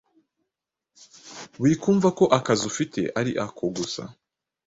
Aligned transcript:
wikumva 1.61 2.07
ko 2.17 2.25
akazi 2.37 2.63
ufite 2.71 2.99
ari 3.19 3.31
ako 3.45 3.65
gusa, 3.75 4.03